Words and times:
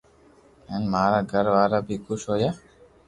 ھين 0.67 0.83
مارا 0.91 1.19
گھر 1.31 1.45
وارا 1.53 1.79
بي 1.87 1.95
خوݾ 2.03 2.21
ھويا 2.29 2.49